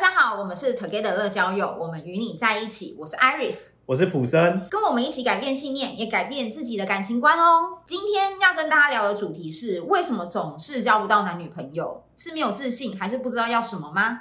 [0.00, 2.94] 大家好，我们是 Together 乐交友，我们与你在一起。
[2.96, 7.78] 我是 Iris，我是普森，跟我们一起改变信念，也改变自己的感情观哦。
[7.84, 12.04] 今天要跟大家聊的主题是：为什么总是交不到男女朋友？
[12.16, 14.20] 是没有自信，还是不知道要什么吗？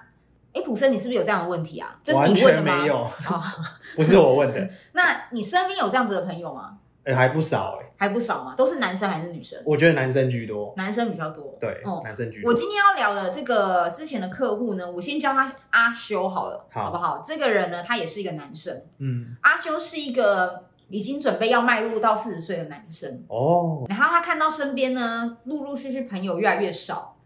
[0.51, 1.95] 哎，普森，你是不是有这样的问题啊？
[2.03, 2.83] 这是你问的吗？
[2.83, 3.43] 有，哦、
[3.95, 4.69] 不是我问的。
[4.93, 6.79] 那你身边有这样子的朋友吗？
[7.07, 8.53] 哎，还不少哎，还不少嘛？
[8.55, 9.57] 都是男生还是女生？
[9.65, 11.57] 我觉得男生居多，男生比较多。
[11.57, 12.49] 对，哦、男生居多。
[12.49, 17.21] 我今天要聊的这个之前的客户呢，我先叫他阿修好了，好，好不好？
[17.23, 18.83] 这个人呢，他也是一个男生。
[18.97, 23.85] 嗯，阿修是一个已经准备要迈入到四十岁的男生哦。
[23.87, 27.16] 然后他看到身边呢，陆陆续续朋友越来越少。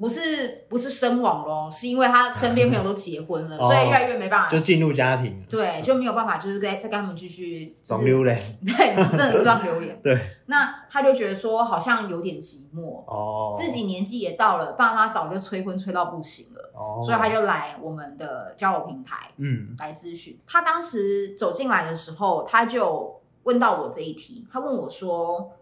[0.00, 9.94] 不是不是身亡咯，是因为他身边朋友都结婚了， 所以越来越没办法，就进入家庭，对，就没有办法，就是再再跟他们继续装流连， 对，真的是让流连。
[10.02, 20.38] 对，那他就觉得说好像有点寂寞哦，自己年纪也到了，爸妈早就催婚催到不行了哦，所以他就来我们的交友平台，嗯，来咨询。
[20.46, 25.52] 他当时走进来的时候，他就问到我这一题，他问我说，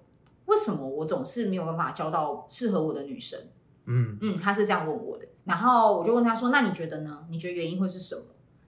[0.47, 3.39] 为什么我总是没有办法交到适合我的女生？
[3.89, 7.25] 嗯嗯，他是这样问我的，然后我就问他说：“那你觉得呢？
[7.31, 8.23] 你觉得原因会是什么？”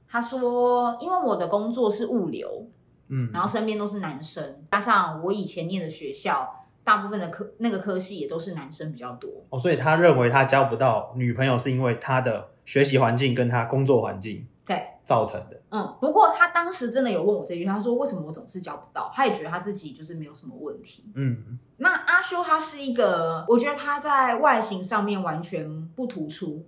[0.08, 2.66] 他说：“因为我的工作是物流，
[3.08, 15.60] 嗯，然后身边都是男生，加上我以前念的学校，大部分的科那个科系也都是男生比较多哦，所以他认为他交不到女朋友是因为他的学习环境跟他工作环境。”对，造成的。
[15.70, 19.10] 嗯，不过他当时真的有问我这句，他说为什么我总是交不到？
[19.12, 21.10] 他也觉得他自己就是没有什么问题。
[21.16, 26.64] 嗯，那阿修他是一个，我觉得他在外形上面完全不突出，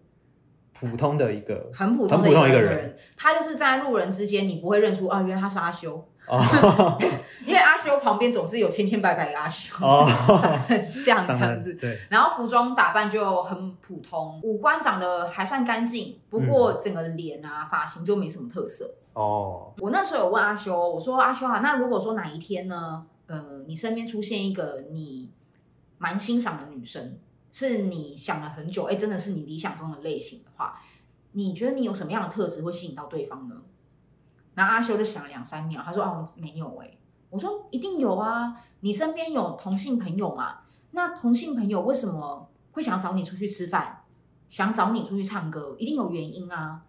[0.82, 2.96] 普通的一个，很普通的一个人。
[3.16, 6.04] 他就是在路人之间，你不会认出啊，原来他是阿修。
[6.26, 6.38] 哦，
[7.44, 10.06] 因为阿修旁边总是有千千百百的阿修，哦，
[10.40, 11.74] 长得很像这样子。
[11.74, 18.88] 对，然后服装打扮就很普通，五官长得还算干净，不过整个脸啊发型就没什么特色。
[19.14, 25.28] 哦，我那时候有问阿修，我说阿修啊，那如果说哪一天呢，呃，你身边出现一个你
[25.98, 27.18] 蛮欣赏的女生，
[27.52, 30.80] 是你想了很久，哎，真的是你理想中的类型的话，
[31.32, 33.54] 你觉得你有什么样的特质会吸引到对方呢？
[34.54, 36.98] 然后阿修就想了两三秒，他说：“哦，没有诶。”
[37.30, 40.58] 我说：“一定有啊，你身边有同性朋友嘛？
[40.90, 44.04] 那同性朋友为什么会想要找你出去吃饭，
[44.48, 45.74] 想找你出去唱歌？
[45.78, 46.82] 一定有原因啊。”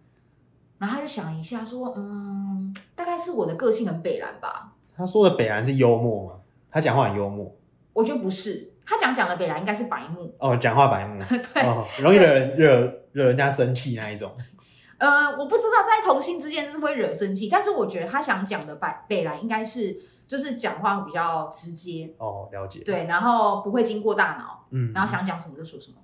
[0.76, 6.40] 然后他就想了一下，说：“嗯，大概是我的个性很北蓝吧。”他说的北蓝是幽默吗？
[6.70, 7.50] 他讲话很幽默。
[7.94, 10.34] 我觉得不是，他讲讲的北来应该是白目。
[10.38, 11.22] 哦，讲话白目，
[11.54, 14.30] 对，哦，容易惹人惹惹人家生气那一种。
[14.98, 19.96] 呃，我不知道在同性之间是会惹生气，但是我觉得他想讲的北北来应该是
[20.26, 22.14] 就是讲话比较直接。
[22.18, 22.80] 哦，了解。
[22.80, 25.98] 对，然后不会经过大脑，嗯，然后想讲什么就说什么，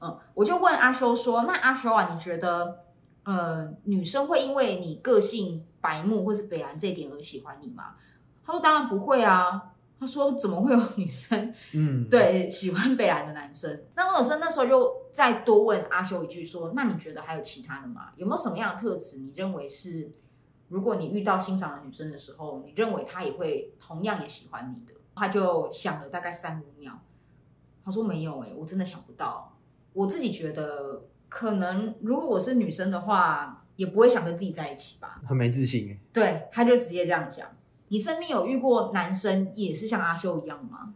[0.00, 2.84] 嗯，我就问阿修说，那阿修啊，你觉得
[3.24, 7.94] 呃女生会因为你个性白目或是北蓝这一点而喜欢你吗？
[8.44, 9.62] 他说当然不会啊。
[10.02, 13.84] 他说：“怎么会有女生，嗯， 对，喜欢北蓝的男生？
[13.94, 18.08] 那我有时候那时候又再多问阿修一句说，说那你觉得还有其他的吗？
[18.16, 19.18] 有没有什么样的特质？
[19.20, 20.10] 你认为是，
[20.66, 26.98] 如果你遇到欣赏的女生的时候，你认为她也会同样也喜欢你的？”他就想了大概三五秒，
[27.84, 29.56] 他说：“没有，哎，我真的想不到。
[29.92, 37.46] 我自己觉得，可能如果我是女生的话，也不会想跟自己在一起吧，很没自信。”对，他就直接这样讲。
[37.92, 40.94] 你身边有遇过男生也是像阿修一样吗？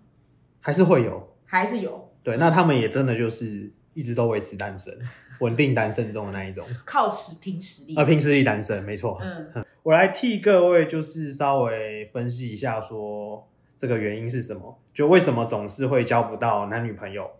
[0.62, 1.28] 还是会有？
[1.44, 2.10] 还是有？
[2.22, 4.98] 对，那他们也真的就是一直都维持单身，
[5.40, 7.94] 稳定单身中的那一种，靠实拼实力。
[7.96, 9.18] 呃，拼实力单身，没错。
[9.20, 13.46] 嗯，我来替各位就是稍微分析一下，说
[13.76, 14.78] 这个原因是什么？
[14.94, 17.30] 就为什么总是会交不到男女朋友？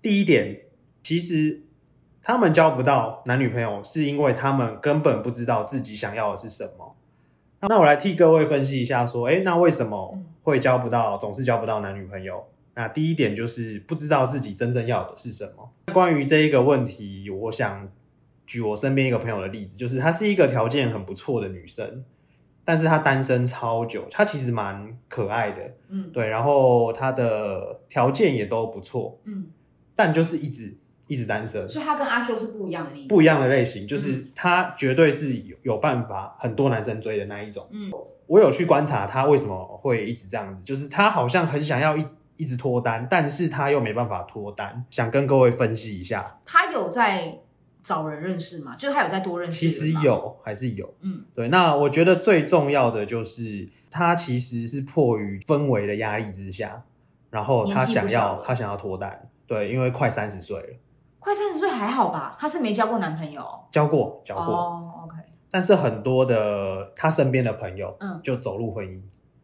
[0.00, 0.62] 第一点，
[1.02, 1.62] 其实
[2.22, 6.94] 他们交不到男女朋友，是因为他们根本不知道自己想要的是什么。
[7.60, 12.44] 那我来替各位分析一下，说，诶，那为什么会交不到，总是交不到男女朋友？
[12.74, 15.68] 那第一点就是不知道自己真正要的是什么。
[15.92, 17.88] 关于这一个问题，我想
[18.46, 22.04] 举我身边一个朋友的例子，就是她是一个条件很不错的女生，
[22.64, 29.46] 但是她单身超久，她其实蛮可爱的，嗯，对，然后她的条件也都不错，嗯，
[29.96, 30.76] 但就是一直。
[31.08, 37.66] 一直单身，所以他跟阿修是不一样的例子，不一样的类型，就是他绝对是有有办法很多男生追的那一种。
[37.70, 37.90] 嗯，
[38.26, 42.06] 我有去观察他为什么会一直这样子，就是他好像很想要一
[42.36, 46.38] 一直脱单，但是他又没办法脱单，想跟各位分析一下。
[46.44, 47.38] 他有在
[47.82, 48.76] 找人认识吗？
[48.78, 49.58] 就是他有在多认识？
[49.58, 50.94] 其实有，还是有。
[51.00, 51.48] 嗯，对。
[51.48, 56.82] 那我觉得最重要的就是他其实是迫于氛围的压力之下，
[57.30, 59.30] 然后他想要他想要脱单。
[59.46, 60.68] 对，因为快三十岁了。
[61.28, 62.34] 快三十岁还好吧？
[62.40, 63.44] 他是没交过男朋友？
[63.70, 64.44] 交过，交过。
[64.44, 65.14] 哦，OK。
[65.50, 68.98] 但是很多的他身边的朋友，嗯，就走入婚姻。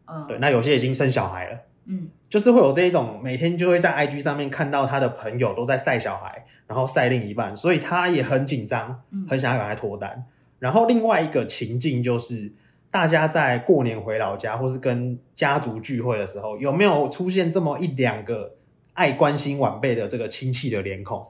[0.07, 1.59] 嗯，对，那有些已经生小孩了。
[1.85, 10.25] 嗯，就是会有这一种每天就会在 IG 上面看到他的朋友都在晒小孩，然后晒另一半，所以他也很紧张，很想要赶快脱单。
[10.57, 12.51] 然后另外一个情境就是，
[12.89, 18.55] 大家在过年回老家或是跟家族聚会的时候，有没有出现这么一两个
[18.93, 21.23] 爱关心晚辈的这个亲戚的脸孔？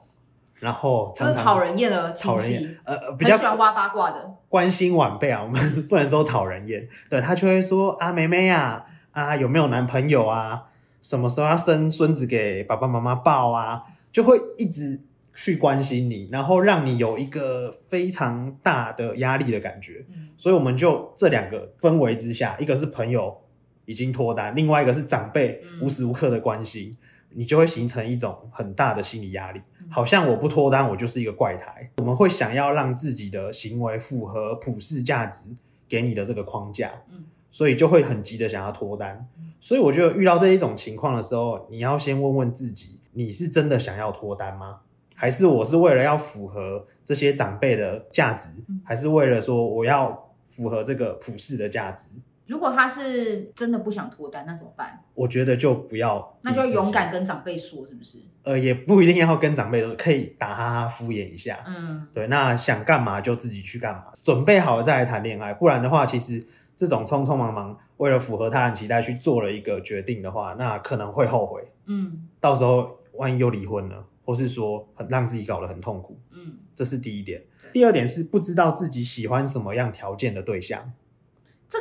[0.60, 8.86] 然后常常就是讨人厌的亲戚，呃，比较喜欢挖八卦的，关心晚辈啊， 我们是不能说讨人厌，对，他就会说啊，妹妹啊。
[9.12, 10.64] 啊，有没有男朋友啊？
[11.02, 13.84] 什么时候要生孙子给爸爸妈妈抱啊？
[14.12, 15.00] 就会一直
[15.34, 20.06] 去关心你，然后让你有一个非常大的压力的感觉。
[20.10, 23.42] 嗯，所以我们就这两个氛围之下，一个是朋友
[23.86, 26.98] 已经脱单，另外一个是长辈无时无刻的关心，嗯，
[27.36, 31.92] 你就会形成一种很大的心理压力，好像我不脱单，我就是一个怪胎。
[31.98, 35.46] 我们会想要让自己的行为符合普世价值
[35.88, 36.92] 给你的这个框架。
[37.10, 37.26] 嗯。
[37.52, 39.26] 所以就会很急的想要脱单，
[39.62, 44.82] 所以我觉得遇到这一种情况的时候，你要先问问自己，你是真的想要脱单吗？
[45.16, 48.50] 还是我是为了要符合这些长辈的价值，
[48.84, 52.10] 还是为了说我要符合这个普世的价值？
[52.48, 55.04] 如果他是真的不想脱单，那怎么办？
[55.14, 58.20] 我觉得就不要，那就勇敢跟长辈说，是不是？
[58.44, 61.64] 呃，也不一定要跟长辈说，可以打哈哈敷衍一下。
[61.66, 66.46] 嗯，对，那想干嘛就自己去干嘛，准备好了再来谈恋爱，不然的话，其实。
[66.78, 71.66] 这种匆匆忙忙为了符合他人期待去做了一个决定的话，那可能会后悔。
[71.86, 76.20] 嗯，到时候万一又离婚了，或是说很让自己搞得很痛苦。
[76.34, 77.42] 嗯，这是第一点。
[77.72, 80.92] 第二点是不知道自己喜欢什么样条件的对象。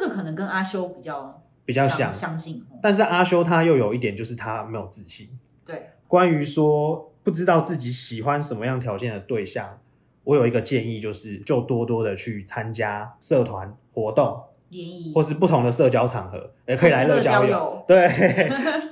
[0.01, 5.29] 这个可能跟阿修比较比较像相近，但是阿修他又有一点就是他没有自信。
[5.65, 9.79] 对，关于说不知道自己喜欢什么样条件的对象，
[10.25, 14.43] 我有一个建议，就是就多多的去参加社团活动。
[15.15, 17.81] 或是不同的社交场合，也可以来乐交友。
[17.87, 18.11] 对，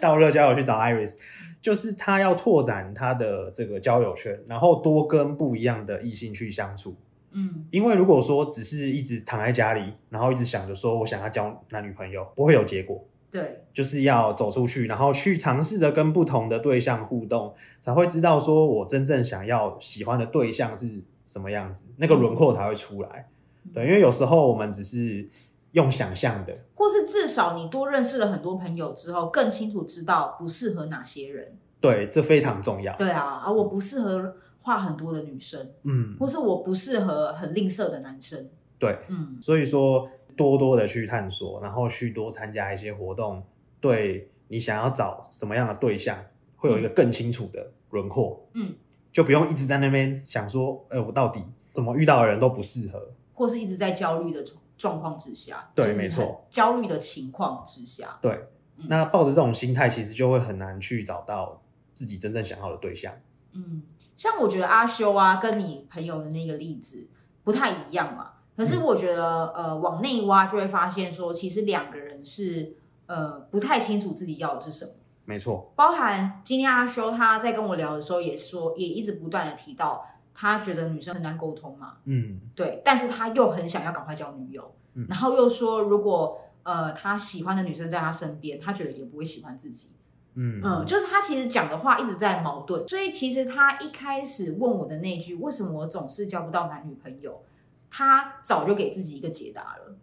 [0.01, 1.15] 到乐交友去找 Iris，
[1.61, 6.95] 就是他要拓展他的这个交友圈，然后多跟不一样的异性去相处。
[7.33, 13.05] 嗯，因为如果说只是一直躺在家里，然后一直想着说我想要交男女朋友，不会有结果。
[13.31, 23.29] 对，就是要走出去，然后去尝试着跟不同的对象互动，才会知道说我真正想要喜欢的对象是什么样子，那个轮廓才会出来。
[23.65, 23.73] 嗯。
[23.75, 25.29] 对，因为有时候我们只是。
[25.73, 31.57] 用想象的，或是至少你多认识了很多朋友之后，更清楚知道不适合哪些人。
[31.81, 32.95] 对，这非常重要。
[32.95, 38.49] 对啊，啊我不适合话很多的女生，嗯，或是我不适合很吝啬的男生。
[38.79, 43.43] 对，嗯，所以说多多的去探索，然后去多参加一些活动，
[43.81, 46.19] 对你想要找什么样的对象，
[46.57, 48.45] 会有一个更清楚的轮廓。
[48.55, 48.75] 嗯，
[49.13, 54.45] 就不用一直在那边想说，哎、欸，我到底怎么遇到的人都不适合，或是一直在焦虑的
[54.79, 58.47] 状况之下，对，没错，焦虑的情况之下，对，
[58.79, 61.63] 嗯、那抱着这种心态，其实就会很难去找到
[61.93, 63.15] 自己真正想要的对象。
[63.53, 63.83] 嗯，
[64.23, 67.09] 像我觉得阿修啊，跟你朋友的那个例子
[67.43, 68.35] 不太一样嘛。
[68.57, 72.77] 可是我觉得，嗯、呃，往内挖就会发现说，其实两个人是
[73.07, 74.93] 呃不太清楚自己要的是什么。
[75.25, 80.07] 没错，包含今天阿修他在跟我聊的时候，也说，也一直不断的提到。
[80.33, 89.91] 他觉得女生很难沟通嘛，嗯，对，但是他又很想要赶快交女友，嗯，然后又说如果呃他喜欢的女生在他身边，他觉得也不会喜欢自己，
[90.35, 90.61] 嗯。
[90.65, 97.43] 嗯，就是他其实讲的话一直在矛盾，所以其实他一开始问我的那句为什么我总是交不到男女朋友，
[97.91, 99.97] 他早就给自己一个解答了，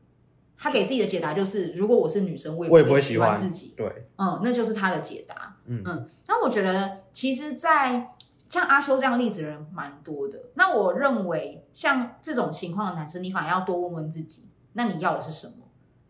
[0.57, 5.81] 他给自己的解答就是如果我是女生，我也不会喜欢自己，对，嗯，那就是他的解答，嗯。
[5.85, 8.11] 嗯，那我觉得其实，在
[8.49, 15.53] 像阿修这样例子的人蛮多的，那我认为像这种情况的男生，你反而要多问问自己，那你要的是什么？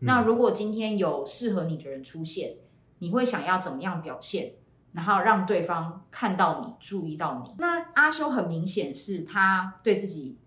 [0.00, 2.56] 嗯、那如果今天有适合你的人出现，
[3.00, 4.54] 你会想要怎么样表现，
[4.92, 7.54] 然后让对方看到你、注意到你？
[7.58, 10.38] 那阿修很明显是他对自己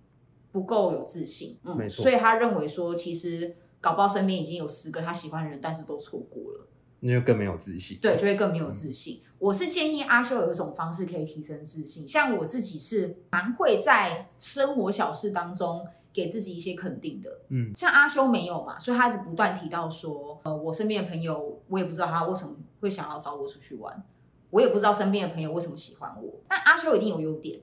[0.51, 6.67] 不够有自信，嗯，没错，所以他认为说，其实搞不好身边已经有十个他喜欢的人，但是都错过了。
[7.05, 9.19] 那就更没有自信，对，就会更没有自信。
[9.25, 17.29] 嗯、我是建议阿修有一种方式可以提升自信，像我自己是蛮会在生活小事当中给自己一些肯定的。
[17.49, 24.03] 嗯，像阿修没有嘛，所以他一直不断提到说，呃，我身边的朋友，我也不知道他为什么会想要找我出去玩，
[24.51, 26.35] 我也不知道身边的朋友为什么喜欢我。
[26.47, 27.61] 但阿修一定有优点，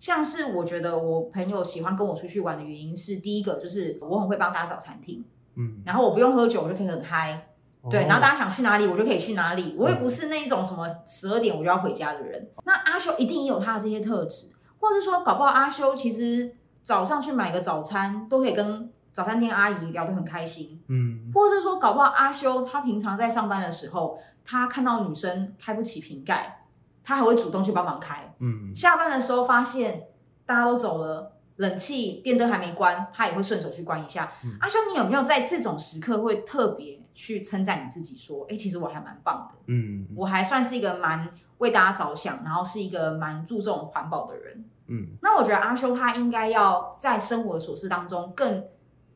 [0.00, 7.48] 像是我觉得我朋友喜欢跟我出去玩的原因是，第一个就是我很会帮大家找餐厅，嗯，然后我不用喝酒，我就可以很嗨。
[7.90, 9.76] 对，然后大家想去哪里，我就可以去哪里。
[9.78, 12.48] 我也不是那一种什么十二点我就要回家的人。
[12.64, 14.48] 那阿修一定也有他的这些特质，
[14.80, 26.66] 或者说搞不好阿修其实早上去买个早餐都可以跟早餐店阿姨聊得很开心，嗯，或者是说搞不好阿修他平常在上班的时候，他看到女生开不起瓶盖，
[27.04, 30.08] 他还会主动去帮忙开，嗯，下班的时候发现
[30.44, 31.30] 大家都走了。
[31.58, 34.32] 冷气电灯还没关，他也会顺手去关一下。
[34.42, 41.28] 嗯、阿修，你有没有在这种时刻会特别去称赞你自己，说：“哎、欸，其实我还蛮棒的，嗯，我还算是一个蛮
[41.58, 48.64] 为大家着想，然后是一个蛮注重环保的人。”嗯，那我觉得阿修他应该要在生活的琐事当中更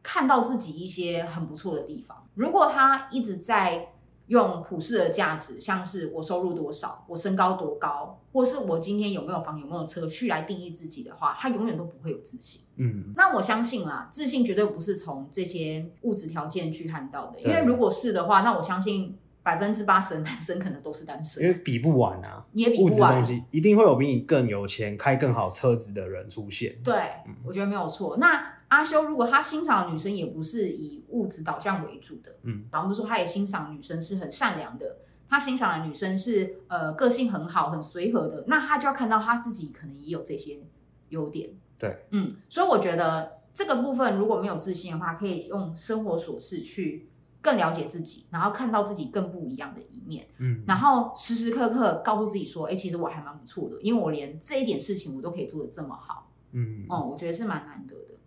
[0.09, 2.27] 看到自己一些很不错的地方。
[2.35, 3.89] 如果他一直在。
[4.29, 12.61] 用普世的价值，像是我收入多少，我身高多高，或是我今天有没有房有没有车，去来定义自己的话，他永远都不会有自信。
[12.77, 26.79] 嗯，那我相信啦，自信绝对不是从这些物质条件去看到的，因为如果是的话，那我相信百分之八十的 男生可能都是单身，因为比不完啊，也比不完，东西一定会有比你更有钱、开更好车子的人出现。
[26.85, 26.95] 对，
[27.27, 28.19] 嗯、我觉得没有错。
[28.19, 28.58] 那。
[28.69, 34.99] 阿修，如果他欣赏的女生也不是以物质导向为主的，嗯，比方说他也欣赏女生是很善良的，
[35.29, 40.61] 他欣赏的女生是呃个性很好、很随和的，那他就要看到他自己可能也有这些
[41.09, 47.09] 优点，对，嗯，所以我觉得这个部分如果没有自信的话，可以用生活琐事去
[47.41, 58.18] 更了解自己，然后看到自己更不一样的一面，嗯，然后时时刻刻告诉自己说，哎，其实我还蛮不错的，因为我连这一点事情我都可以做的这么好，嗯，哦、嗯，我觉得是蛮难得的。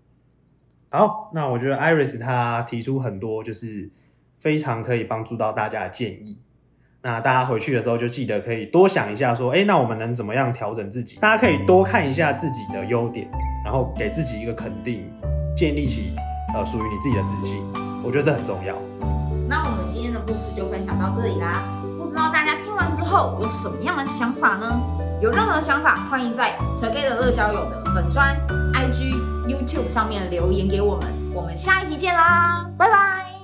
[0.93, 3.89] 好，那我觉得 Iris 他提出很多就是
[4.37, 6.37] 非常可以帮助到大家的建议。
[7.01, 11.17] 那大家回去的时候就记得可以多想一下，说，哎，那我们能怎么样调整自己？
[11.21, 13.25] 大家可以多看一下自己的优点，
[13.63, 15.09] 然后给自己一个肯定，
[15.55, 16.13] 建立起
[16.53, 17.63] 呃属于你自己的自信。
[18.03, 18.75] 我觉得这很重要。
[19.47, 21.63] 那我们今天的故事就分享到这里啦。
[21.97, 24.67] 不知道大家听完之后有什么样的想法呢？
[25.21, 28.35] 有任何想法，欢迎在 t o g e t 乐交友的粉专、
[28.73, 29.13] IG、
[29.47, 31.07] YouTube 上面留言给我们。
[31.33, 33.40] 我们下一集见啦，拜拜。